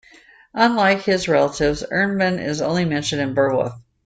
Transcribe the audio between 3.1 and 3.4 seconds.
in